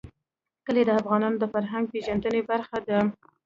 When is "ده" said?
2.87-2.99